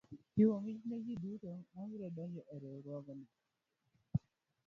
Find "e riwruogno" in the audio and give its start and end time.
2.53-3.27